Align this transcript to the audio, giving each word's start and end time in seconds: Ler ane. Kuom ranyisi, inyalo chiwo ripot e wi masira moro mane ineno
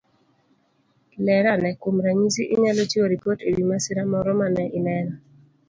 Ler 1.25 1.45
ane. 1.53 1.69
Kuom 1.81 1.97
ranyisi, 2.05 2.41
inyalo 2.53 2.81
chiwo 2.89 3.05
ripot 3.13 3.39
e 3.47 3.49
wi 3.55 3.63
masira 3.69 4.01
moro 4.11 4.29
mane 4.39 4.63
ineno 4.77 5.13